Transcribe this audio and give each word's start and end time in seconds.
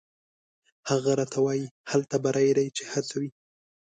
هغه 0.89 1.11
راته 1.19 1.39
وایي: 1.45 1.65
«هلته 1.91 2.15
بری 2.23 2.49
دی 2.57 2.67
چې 2.77 2.83
هڅه 2.91 3.13
وي». 3.19 3.29